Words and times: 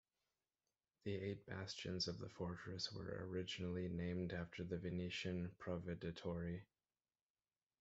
The 1.03 1.13
eight 1.15 1.45
bastions 1.45 2.07
of 2.07 2.17
the 2.17 2.29
fortress 2.29 2.91
were 2.91 3.27
originally 3.29 3.87
named 3.87 4.33
after 4.33 4.63
the 4.63 4.79
Venetian 4.79 5.51
"provveditori". 5.59 6.63